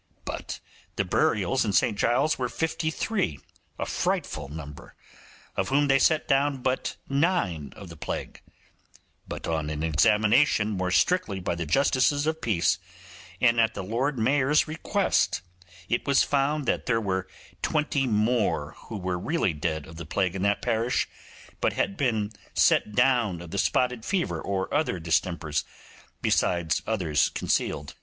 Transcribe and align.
But 0.25 0.59
the 0.95 1.05
burials 1.05 1.63
in 1.63 1.73
St 1.73 1.95
Giles's 1.95 2.39
were 2.39 2.49
fifty 2.49 2.89
three—a 2.89 3.85
frightful 3.85 4.49
number!—of 4.49 5.69
whom 5.69 5.89
they 5.89 5.99
set 5.99 6.27
down 6.27 6.63
but 6.63 6.95
nine 7.07 7.71
of 7.75 7.89
the 7.89 7.95
plague; 7.95 8.41
but 9.27 9.45
on 9.45 9.69
an 9.69 9.83
examination 9.83 10.71
more 10.71 10.89
strictly 10.89 11.39
by 11.39 11.53
the 11.53 11.67
justices 11.67 12.25
of 12.25 12.41
peace, 12.41 12.79
and 13.39 13.59
at 13.59 13.75
the 13.75 13.83
Lord 13.83 14.17
Mayor's 14.17 14.67
request, 14.67 15.43
it 15.87 16.07
was 16.07 16.23
found 16.23 16.65
there 16.65 16.99
were 16.99 17.27
twenty 17.61 18.07
more 18.07 18.73
who 18.87 18.97
were 18.97 19.19
really 19.19 19.53
dead 19.53 19.85
of 19.85 19.97
the 19.97 20.05
plague 20.07 20.33
in 20.35 20.41
that 20.41 20.63
parish, 20.63 21.07
but 21.59 21.73
had 21.73 21.95
been 21.95 22.31
set 22.55 22.93
down 22.95 23.39
of 23.39 23.51
the 23.51 23.59
spotted 23.59 24.03
fever 24.03 24.41
or 24.41 24.73
other 24.73 24.99
distempers, 24.99 25.63
besides 26.23 26.81
others 26.87 27.29
concealed. 27.35 27.93